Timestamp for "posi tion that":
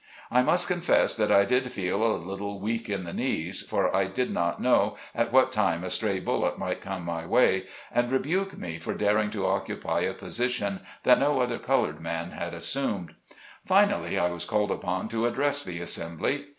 10.15-11.19